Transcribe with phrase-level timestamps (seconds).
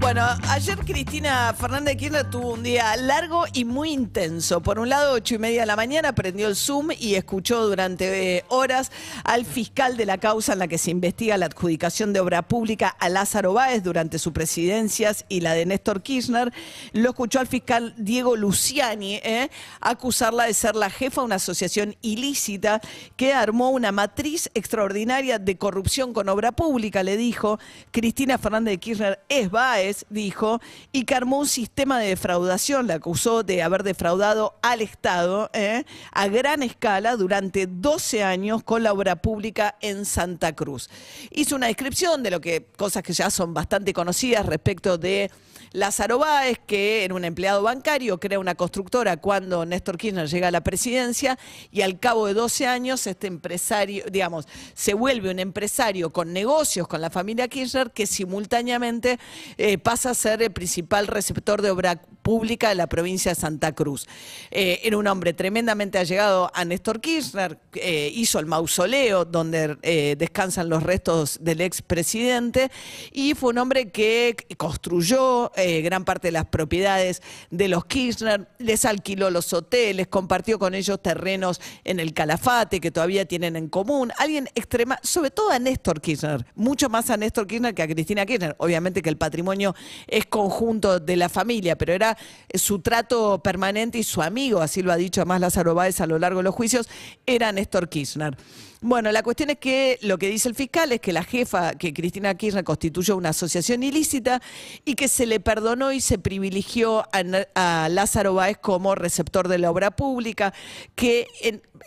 [0.00, 4.62] Bueno, ayer Cristina Fernández de Kirchner tuvo un día largo y muy intenso.
[4.62, 8.36] Por un lado, ocho y media de la mañana prendió el Zoom y escuchó durante
[8.36, 8.92] eh, horas
[9.24, 12.88] al fiscal de la causa en la que se investiga la adjudicación de obra pública
[12.88, 16.52] a Lázaro Báez durante su presidencia y la de Néstor Kirchner.
[16.92, 21.96] Lo escuchó al fiscal Diego Luciani eh, acusarla de ser la jefa de una asociación
[22.02, 22.80] ilícita
[23.16, 27.58] que armó una matriz extraordinaria de corrupción con obra pública, le dijo.
[27.90, 30.60] Cristina Fernández de Kirchner es Báez dijo,
[30.92, 32.86] y que armó un sistema de defraudación.
[32.86, 38.82] La acusó de haber defraudado al Estado eh, a gran escala durante 12 años con
[38.82, 40.90] la obra pública en Santa Cruz.
[41.30, 45.30] Hizo una descripción de lo que, cosas que ya son bastante conocidas respecto de
[45.72, 50.50] Lázaro Báez, que era un empleado bancario, crea una constructora cuando Néstor Kirchner llega a
[50.50, 51.38] la presidencia
[51.70, 56.88] y al cabo de 12 años este empresario, digamos, se vuelve un empresario con negocios
[56.88, 59.18] con la familia Kirchner que simultáneamente
[59.56, 63.74] eh, pasa a ser el principal receptor de obra pública de la provincia de Santa
[63.74, 64.06] Cruz.
[64.50, 70.14] Eh, era un hombre tremendamente allegado a Néstor Kirchner, eh, hizo el mausoleo donde eh,
[70.18, 72.70] descansan los restos del expresidente
[73.12, 78.84] y fue un hombre que construyó gran parte de las propiedades de los Kirchner, les
[78.84, 84.12] alquiló los hoteles, compartió con ellos terrenos en el Calafate que todavía tienen en común.
[84.18, 88.26] Alguien extrema, sobre todo a Néstor Kirchner, mucho más a Néstor Kirchner que a Cristina
[88.26, 88.54] Kirchner.
[88.58, 89.67] Obviamente que el patrimonio
[90.06, 92.16] es conjunto de la familia, pero era
[92.54, 96.18] su trato permanente y su amigo, así lo ha dicho además Lázaro Báez a lo
[96.18, 96.88] largo de los juicios,
[97.26, 98.36] era Néstor Kirchner.
[98.80, 101.92] Bueno, la cuestión es que lo que dice el fiscal es que la jefa, que
[101.92, 104.40] Cristina Kirchner constituyó una asociación ilícita
[104.84, 109.72] y que se le perdonó y se privilegió a, Lázaro Báez como receptor de la
[109.72, 110.54] obra pública.
[110.94, 111.26] Que,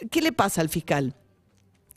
[0.09, 1.15] ¿Qué le pasa al fiscal?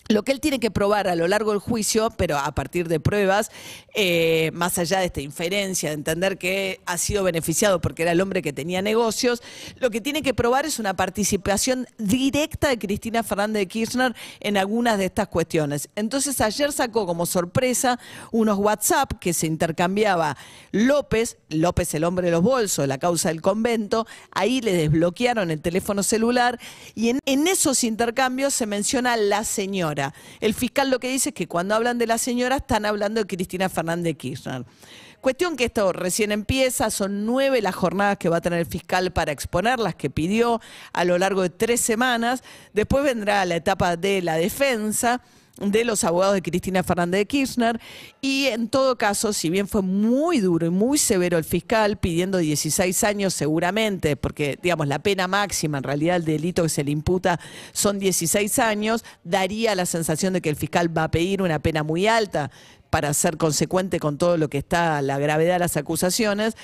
[0.08, 3.00] Lo que él tiene que probar a lo largo del juicio, pero a partir de
[3.00, 3.50] pruebas,
[3.94, 8.20] eh, más allá de esta inferencia, de entender que ha sido beneficiado porque era el
[8.20, 9.42] hombre que tenía negocios,
[9.78, 14.58] lo que tiene que probar es una participación directa de Cristina Fernández de Kirchner en
[14.58, 15.88] algunas de estas cuestiones.
[15.96, 17.98] Entonces ayer sacó como sorpresa
[18.30, 20.36] unos WhatsApp que se intercambiaba
[20.70, 25.62] López, López el hombre de los bolsos, la causa del convento, ahí le desbloquearon el
[25.62, 26.60] teléfono celular
[26.94, 29.93] y en, en esos intercambios se menciona la señora.
[30.40, 33.26] El fiscal lo que dice es que cuando hablan de la señora están hablando de
[33.26, 34.64] Cristina Fernández de Kirchner.
[35.20, 39.10] Cuestión que esto recién empieza, son nueve las jornadas que va a tener el fiscal
[39.10, 40.60] para exponer, las que pidió
[40.92, 42.42] a lo largo de tres semanas.
[42.74, 45.22] Después vendrá la etapa de la defensa
[45.58, 47.80] de los abogados de Cristina Fernández de Kirchner.
[48.20, 52.38] Y en todo caso, si bien fue muy duro y muy severo el fiscal pidiendo
[52.38, 56.90] 16 años seguramente, porque digamos la pena máxima en realidad el delito que se le
[56.90, 57.38] imputa
[57.72, 61.82] son 16 años, daría la sensación de que el fiscal va a pedir una pena
[61.82, 62.50] muy alta
[62.90, 66.56] para ser consecuente con todo lo que está la gravedad de las acusaciones,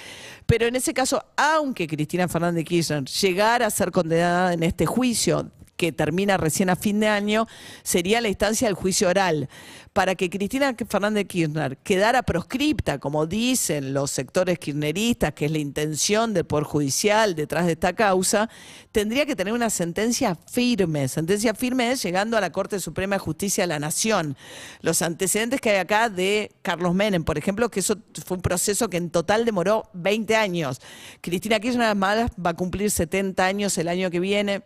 [0.47, 4.87] pero en ese caso, aunque Cristina Fernández de Kirchner llegara a ser condenada en este
[4.87, 7.47] juicio que termina recién a fin de año,
[7.83, 9.49] sería la instancia del juicio oral.
[9.95, 15.51] Para que Cristina Fernández de Kirchner quedara proscripta, como dicen los sectores kirchneristas, que es
[15.51, 18.51] la intención del Poder Judicial detrás de esta causa,
[18.93, 21.09] tendría que tener una sentencia firme.
[21.09, 24.37] Sentencia firme es llegando a la Corte Suprema de Justicia de la Nación.
[24.83, 28.91] Los antecedentes que hay acá de Carlos Menem, por ejemplo, que eso fue un proceso
[28.91, 30.79] que en total demoró 20 años.
[31.23, 34.63] Cristina Kirchner además va a cumplir 70 años el año que viene.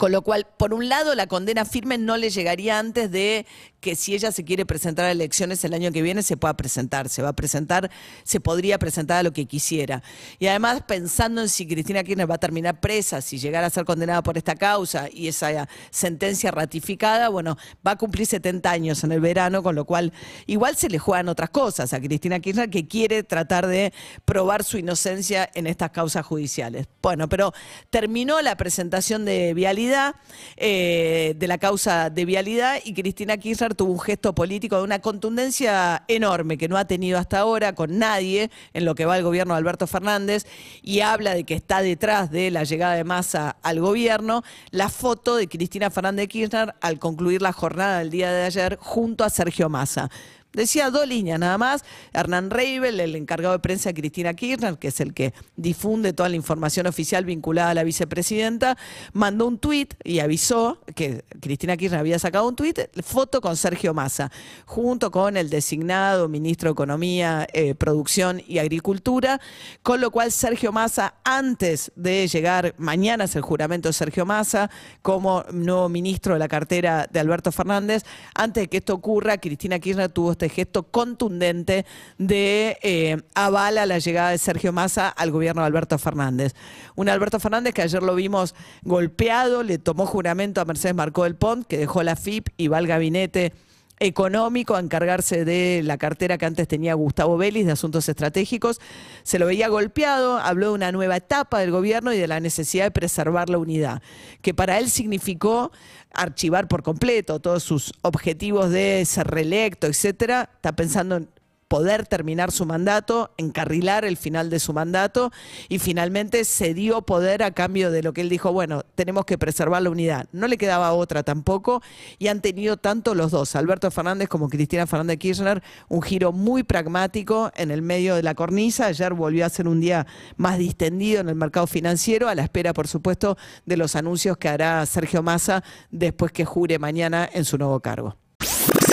[0.00, 3.44] Con lo cual, por un lado, la condena firme no le llegaría antes de
[3.80, 7.08] que si ella se quiere presentar a elecciones el año que viene, se pueda presentar.
[7.08, 7.90] Se va a presentar,
[8.24, 10.02] se podría presentar a lo que quisiera.
[10.38, 13.84] Y además, pensando en si Cristina Kirchner va a terminar presa, si llegara a ser
[13.84, 19.12] condenada por esta causa y esa sentencia ratificada, bueno, va a cumplir 70 años en
[19.12, 20.12] el verano, con lo cual
[20.46, 23.92] igual se le juegan otras cosas a Cristina Kirchner que quiere tratar de
[24.24, 26.86] probar su inocencia en estas causas judiciales.
[27.02, 27.52] Bueno, pero
[27.88, 30.16] terminó la presentación de vialidad,
[30.56, 35.00] eh, de la causa de vialidad, y Cristina Kirchner tuvo un gesto político de una
[35.00, 39.22] contundencia enorme que no ha tenido hasta ahora con nadie en lo que va el
[39.22, 40.46] gobierno de Alberto Fernández,
[40.82, 45.36] y habla de que está detrás de la llegada de Massa al gobierno, la foto
[45.36, 49.30] de Cristina Fernández de Kirchner al concluir la jornada del día de ayer junto a
[49.30, 50.10] Sergio Massa.
[50.52, 51.84] Decía dos líneas nada más.
[52.12, 56.28] Hernán Reibel, el encargado de prensa de Cristina Kirchner, que es el que difunde toda
[56.28, 58.76] la información oficial vinculada a la vicepresidenta,
[59.12, 63.94] mandó un tuit y avisó que Cristina Kirchner había sacado un tuit, foto con Sergio
[63.94, 64.32] Massa,
[64.66, 69.40] junto con el designado ministro de Economía, eh, Producción y Agricultura,
[69.84, 74.68] con lo cual Sergio Massa, antes de llegar, mañana es el juramento de Sergio Massa,
[75.02, 78.04] como nuevo ministro de la cartera de Alberto Fernández,
[78.34, 81.84] antes de que esto ocurra, Cristina Kirchner tuvo este gesto contundente
[82.16, 86.54] de eh, avala la llegada de Sergio Massa al gobierno de Alberto Fernández.
[86.96, 91.36] Un Alberto Fernández que ayer lo vimos golpeado, le tomó juramento a Mercedes Marcó del
[91.36, 93.52] Pont, que dejó la FIP y va al gabinete
[94.00, 98.80] económico a encargarse de la cartera que antes tenía Gustavo Vélez de asuntos estratégicos.
[99.22, 102.84] Se lo veía golpeado, habló de una nueva etapa del gobierno y de la necesidad
[102.84, 104.02] de preservar la unidad,
[104.40, 105.70] que para él significó
[106.12, 110.50] archivar por completo todos sus objetivos de ser reelecto, etcétera.
[110.56, 111.28] Está pensando en
[111.70, 115.30] poder terminar su mandato, encarrilar el final de su mandato
[115.68, 119.38] y finalmente se dio poder a cambio de lo que él dijo, bueno, tenemos que
[119.38, 120.26] preservar la unidad.
[120.32, 121.80] No le quedaba otra tampoco
[122.18, 126.64] y han tenido tanto los dos, Alberto Fernández como Cristina Fernández Kirchner, un giro muy
[126.64, 128.86] pragmático en el medio de la cornisa.
[128.86, 132.74] Ayer volvió a ser un día más distendido en el mercado financiero, a la espera,
[132.74, 135.62] por supuesto, de los anuncios que hará Sergio Massa
[135.92, 138.19] después que jure mañana en su nuevo cargo.